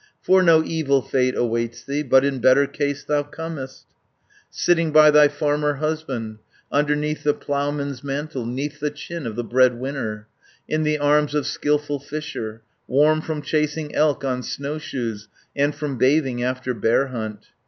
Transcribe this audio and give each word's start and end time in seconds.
For 0.19 0.41
no 0.41 0.63
evil 0.63 1.03
fate 1.03 1.35
awaits 1.35 1.83
thee, 1.83 2.01
But 2.01 2.25
in 2.25 2.39
better 2.39 2.65
case 2.65 3.03
thou 3.03 3.21
comest, 3.21 3.85
Sitting 4.49 4.89
by 4.91 5.11
thy 5.11 5.27
farmer 5.27 5.75
husband, 5.75 6.39
Underneath 6.71 7.21
the 7.21 7.35
ploughman's 7.35 8.03
mantle, 8.03 8.47
'Neath 8.47 8.79
the 8.79 8.89
chin 8.89 9.27
of 9.27 9.35
the 9.35 9.43
bread 9.43 9.75
winner, 9.79 10.25
In 10.67 10.81
the 10.81 10.97
arms 10.97 11.35
of 11.35 11.45
skilful 11.45 11.99
fisher, 11.99 12.63
490 12.87 12.87
Warm 12.87 13.21
from 13.21 13.41
chasing 13.43 13.93
elk 13.93 14.23
on 14.25 14.41
snowshoes, 14.41 15.27
And 15.55 15.75
from 15.75 15.99
bathing 15.99 16.41
after 16.41 16.73
bear 16.73 17.09
hunt. 17.09 17.49